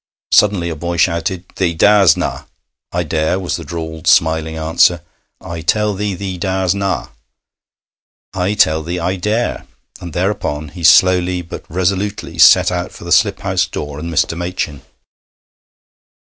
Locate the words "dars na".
1.75-2.45, 6.39-7.09